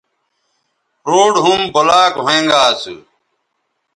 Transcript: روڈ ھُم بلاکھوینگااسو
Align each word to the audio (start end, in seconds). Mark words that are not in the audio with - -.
روڈ 1.11 1.33
ھُم 1.43 1.61
بلاکھوینگااسو 1.73 2.95